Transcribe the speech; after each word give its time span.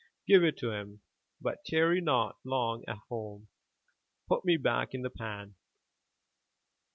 Give 0.27 0.43
it 0.43 0.57
to 0.57 0.71
him, 0.71 1.01
but 1.39 1.63
tarry 1.63 2.01
not 2.01 2.37
long 2.43 2.83
at 2.87 2.97
home. 3.07 3.49
Put 4.27 4.43
me 4.43 4.57
back 4.57 4.95
in 4.95 5.03
the 5.03 5.11
pan." 5.11 5.53